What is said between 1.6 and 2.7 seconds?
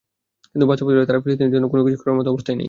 কোনো কিছু করার মতো অবস্থায় নেই।